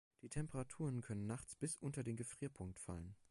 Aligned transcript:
Die 0.23 0.29
Temperaturen 0.29 1.01
können 1.01 1.27
nachts 1.27 1.55
bis 1.55 1.77
unter 1.77 2.01
den 2.01 2.15
Gefrierpunkt 2.15 2.79
fallen. 2.79 3.13